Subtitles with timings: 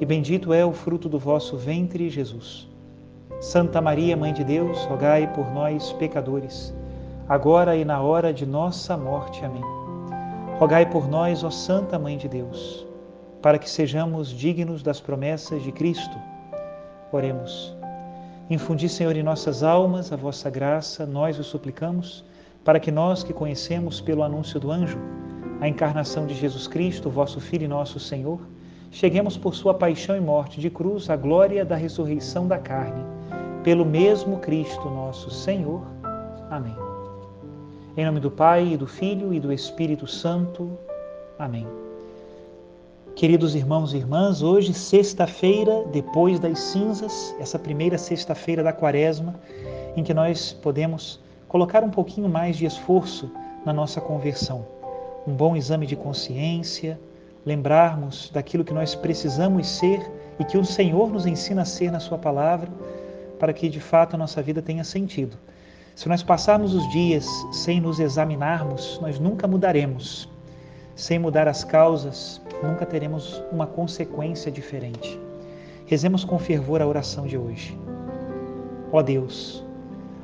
[0.00, 2.66] e bendito é o fruto do vosso ventre, Jesus.
[3.38, 6.74] Santa Maria, Mãe de Deus, rogai por nós, pecadores,
[7.28, 9.44] agora e na hora de nossa morte.
[9.44, 9.62] Amém.
[10.58, 12.86] Rogai por nós, ó Santa Mãe de Deus,
[13.42, 16.16] para que sejamos dignos das promessas de Cristo.
[17.12, 17.76] Oremos.
[18.48, 22.24] Infundi, Senhor, em nossas almas a vossa graça, nós o suplicamos,
[22.64, 24.98] para que nós que conhecemos pelo anúncio do anjo
[25.60, 28.40] a encarnação de Jesus Cristo, vosso Filho e nosso Senhor,
[28.90, 33.04] cheguemos por sua paixão e morte de cruz à glória da ressurreição da carne,
[33.62, 35.82] pelo mesmo Cristo nosso Senhor.
[36.50, 36.76] Amém.
[37.96, 40.70] Em nome do Pai, e do Filho e do Espírito Santo.
[41.38, 41.66] Amém.
[43.14, 49.34] Queridos irmãos e irmãs, hoje, sexta-feira, depois das cinzas, essa primeira sexta-feira da quaresma,
[49.96, 53.30] em que nós podemos colocar um pouquinho mais de esforço
[53.64, 54.64] na nossa conversão.
[55.26, 56.98] Um bom exame de consciência,
[57.44, 60.00] lembrarmos daquilo que nós precisamos ser
[60.38, 62.68] e que o Senhor nos ensina a ser na Sua palavra,
[63.38, 65.36] para que de fato a nossa vida tenha sentido.
[65.94, 70.28] Se nós passarmos os dias sem nos examinarmos, nós nunca mudaremos.
[70.94, 75.18] Sem mudar as causas, nunca teremos uma consequência diferente.
[75.86, 77.78] Rezemos com fervor a oração de hoje.
[78.92, 79.64] Ó Deus,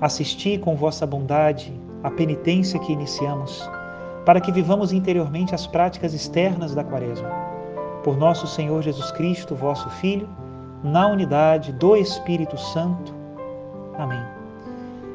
[0.00, 1.72] assisti com vossa bondade
[2.02, 3.68] a penitência que iniciamos
[4.24, 7.28] para que vivamos interiormente as práticas externas da Quaresma.
[8.02, 10.28] Por nosso Senhor Jesus Cristo, vosso Filho,
[10.82, 13.14] na unidade do Espírito Santo.
[13.98, 14.22] Amém.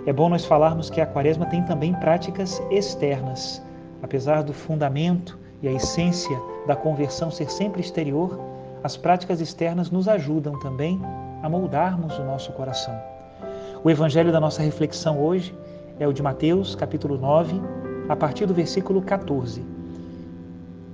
[0.05, 3.61] É bom nós falarmos que a Quaresma tem também práticas externas.
[4.01, 8.39] Apesar do fundamento e a essência da conversão ser sempre exterior,
[8.83, 11.01] as práticas externas nos ajudam também
[11.43, 12.97] a moldarmos o nosso coração.
[13.83, 15.55] O evangelho da nossa reflexão hoje
[15.99, 17.61] é o de Mateus, capítulo 9,
[18.09, 19.63] a partir do versículo 14.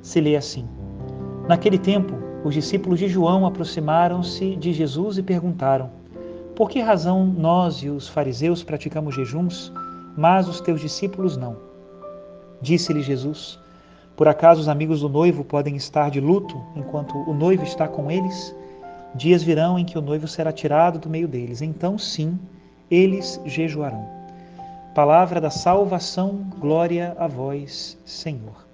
[0.01, 0.67] Se lê assim:
[1.47, 5.89] Naquele tempo, os discípulos de João aproximaram-se de Jesus e perguntaram:
[6.55, 9.71] Por que razão nós e os fariseus praticamos jejuns,
[10.17, 11.55] mas os teus discípulos não?
[12.61, 13.57] Disse-lhe Jesus:
[14.17, 18.11] Por acaso os amigos do noivo podem estar de luto enquanto o noivo está com
[18.11, 18.53] eles?
[19.15, 22.37] Dias virão em que o noivo será tirado do meio deles, então sim,
[22.91, 24.24] eles jejuarão.
[24.95, 28.65] Palavra da salvação, glória a vós, Senhor.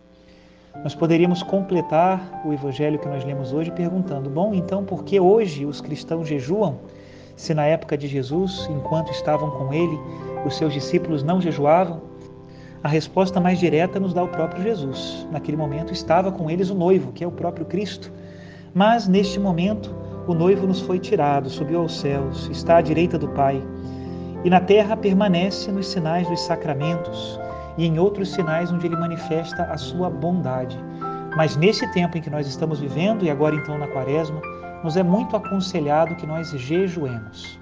[0.84, 5.66] Nós poderíamos completar o evangelho que nós lemos hoje perguntando: bom, então por que hoje
[5.66, 6.78] os cristãos jejuam,
[7.36, 10.00] se na época de Jesus, enquanto estavam com ele,
[10.46, 12.02] os seus discípulos não jejuavam?
[12.84, 15.28] A resposta mais direta nos dá o próprio Jesus.
[15.32, 18.12] Naquele momento estava com eles o noivo, que é o próprio Cristo.
[18.76, 19.92] Mas neste momento,
[20.28, 23.60] o noivo nos foi tirado, subiu aos céus, está à direita do Pai
[24.44, 27.40] e na terra permanece nos sinais dos sacramentos
[27.78, 30.78] e em outros sinais onde ele manifesta a sua bondade.
[31.36, 34.42] Mas nesse tempo em que nós estamos vivendo, e agora então na quaresma,
[34.84, 37.60] nos é muito aconselhado que nós jejuemos.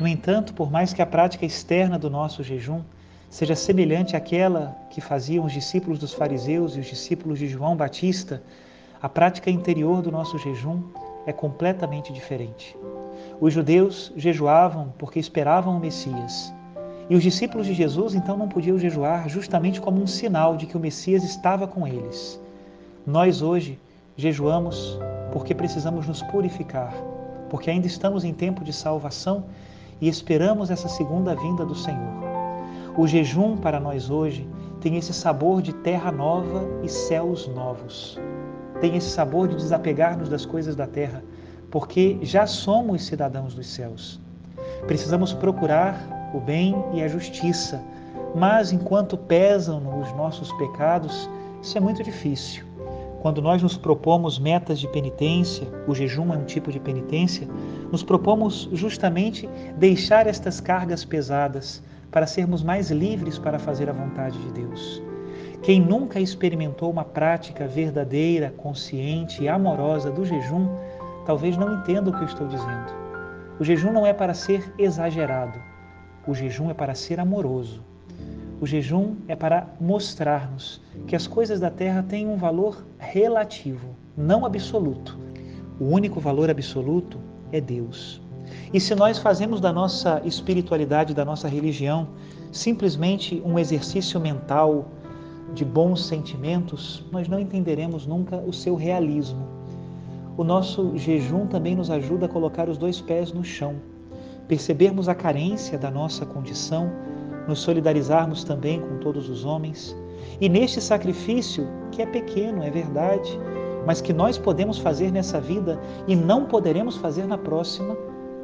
[0.00, 2.82] No entanto, por mais que a prática externa do nosso jejum
[3.28, 8.42] seja semelhante àquela que faziam os discípulos dos fariseus e os discípulos de João Batista,
[9.02, 10.82] a prática interior do nosso jejum
[11.26, 12.76] é completamente diferente.
[13.44, 16.50] Os judeus jejuavam porque esperavam o Messias.
[17.10, 20.78] E os discípulos de Jesus então não podiam jejuar justamente como um sinal de que
[20.78, 22.40] o Messias estava com eles.
[23.06, 23.78] Nós hoje
[24.16, 24.98] jejuamos
[25.30, 26.94] porque precisamos nos purificar,
[27.50, 29.44] porque ainda estamos em tempo de salvação
[30.00, 32.14] e esperamos essa segunda vinda do Senhor.
[32.96, 34.48] O jejum para nós hoje
[34.80, 38.18] tem esse sabor de terra nova e céus novos.
[38.80, 41.22] Tem esse sabor de desapegar-nos das coisas da terra
[41.74, 44.20] porque já somos cidadãos dos céus.
[44.86, 47.82] Precisamos procurar o bem e a justiça,
[48.32, 51.28] mas enquanto pesam os nossos pecados,
[51.60, 52.64] isso é muito difícil.
[53.20, 57.48] Quando nós nos propomos metas de penitência, o jejum é um tipo de penitência,
[57.90, 64.38] nos propomos justamente deixar estas cargas pesadas para sermos mais livres para fazer a vontade
[64.38, 65.02] de Deus.
[65.60, 70.68] Quem nunca experimentou uma prática verdadeira, consciente e amorosa do jejum,
[71.24, 72.92] talvez não entenda o que eu estou dizendo.
[73.58, 75.58] O jejum não é para ser exagerado,
[76.26, 77.82] o jejum é para ser amoroso.
[78.60, 84.46] O jejum é para mostrar-nos que as coisas da terra têm um valor relativo, não
[84.46, 85.18] absoluto.
[85.78, 87.18] O único valor absoluto
[87.52, 88.22] é Deus.
[88.72, 92.08] E se nós fazemos da nossa espiritualidade, da nossa religião,
[92.52, 94.86] simplesmente um exercício mental
[95.52, 99.46] de bons sentimentos, nós não entenderemos nunca o seu realismo.
[100.36, 103.76] O nosso jejum também nos ajuda a colocar os dois pés no chão,
[104.48, 106.90] percebermos a carência da nossa condição,
[107.46, 109.96] nos solidarizarmos também com todos os homens.
[110.40, 113.38] E neste sacrifício, que é pequeno, é verdade,
[113.86, 117.96] mas que nós podemos fazer nessa vida e não poderemos fazer na próxima,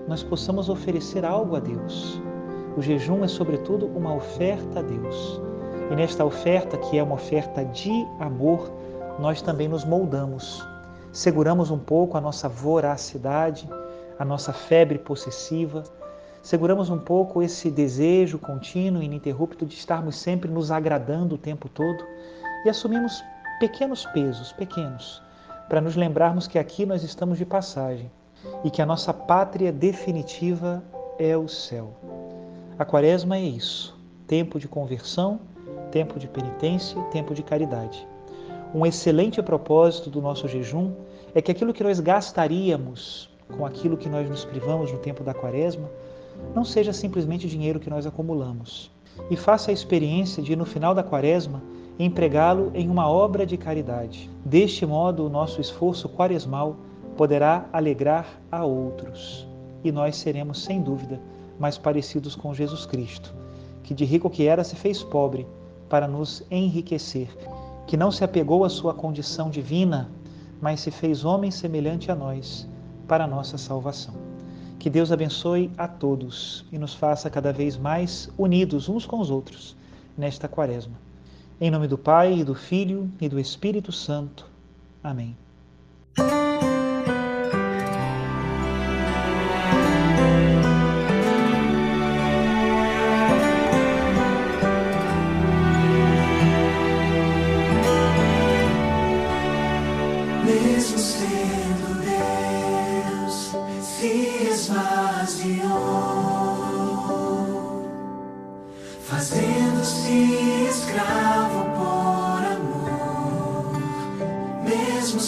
[0.07, 2.23] nós possamos oferecer algo a Deus.
[2.77, 5.41] O jejum é, sobretudo, uma oferta a Deus.
[5.91, 8.71] E nesta oferta, que é uma oferta de amor,
[9.19, 10.70] nós também nos moldamos.
[11.13, 13.69] Seguramos um pouco a nossa voracidade,
[14.19, 15.83] a nossa febre possessiva,
[16.43, 21.69] seguramos um pouco esse desejo contínuo e ininterrupto de estarmos sempre nos agradando o tempo
[21.69, 22.05] todo
[22.65, 23.25] e assumimos
[23.59, 25.21] pequenos pesos, pequenos,
[25.69, 28.11] para nos lembrarmos que aqui nós estamos de passagem
[28.65, 30.83] e que a nossa pátria definitiva
[31.19, 31.93] é o céu.
[32.79, 35.41] A quaresma é isso: tempo de conversão,
[35.91, 38.07] tempo de penitência, tempo de caridade.
[38.73, 40.93] Um excelente propósito do nosso jejum
[41.35, 45.35] é que aquilo que nós gastaríamos com aquilo que nós nos privamos no tempo da
[45.35, 45.91] quaresma
[46.55, 48.91] não seja simplesmente dinheiro que nós acumulamos.
[49.29, 51.61] E faça a experiência de, no final da quaresma,
[51.99, 54.31] empregá-lo em uma obra de caridade.
[54.45, 56.77] Deste modo, o nosso esforço quaresmal
[57.17, 59.47] poderá alegrar a outros
[59.83, 61.21] e nós seremos, sem dúvida,
[61.59, 63.35] mais parecidos com Jesus Cristo,
[63.83, 65.47] que de rico que era se fez pobre
[65.89, 67.29] para nos enriquecer,
[67.91, 70.09] que não se apegou à sua condição divina,
[70.61, 72.65] mas se fez homem semelhante a nós
[73.09, 74.15] para a nossa salvação.
[74.79, 79.29] Que Deus abençoe a todos e nos faça cada vez mais unidos uns com os
[79.29, 79.77] outros
[80.17, 80.95] nesta quaresma.
[81.61, 84.47] Em nome do Pai, e do Filho e do Espírito Santo.
[85.03, 85.37] Amém.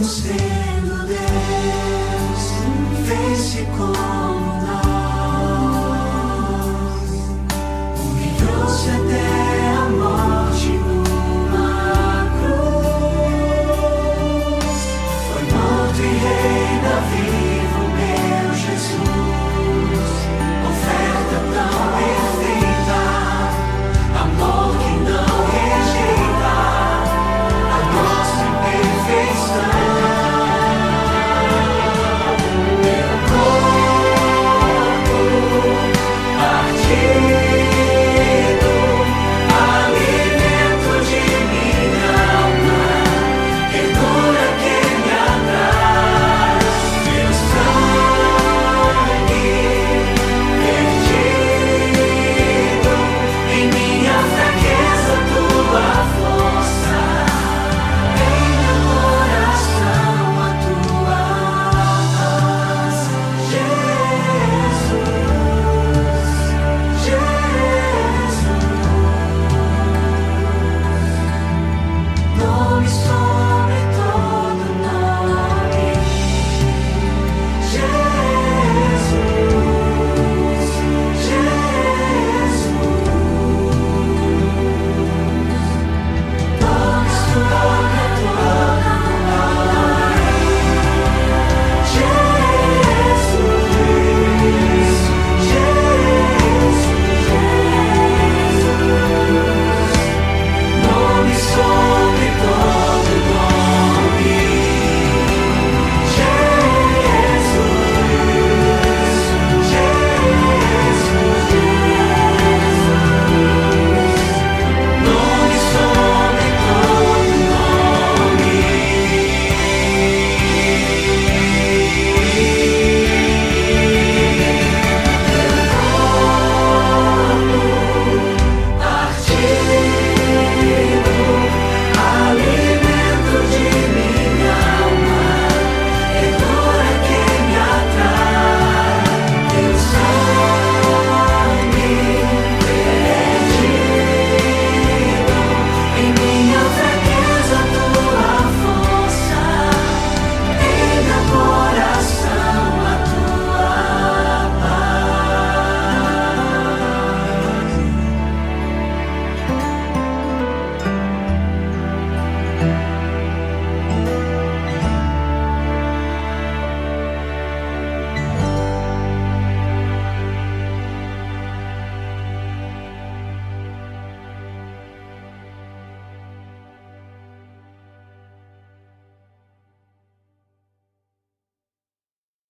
[0.07, 1.19] sendo Deus,
[3.07, 4.26] fez-se como